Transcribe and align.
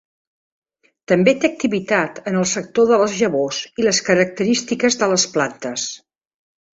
També 1.11 1.33
té 1.41 1.49
activitat 1.49 2.17
en 2.31 2.39
el 2.43 2.47
sector 2.53 2.87
de 2.91 2.99
les 3.01 3.13
llavors 3.19 3.59
i 3.83 3.85
les 3.85 3.99
característiques 4.07 4.97
de 5.03 5.11
les 5.13 5.27
plantes. 5.37 5.85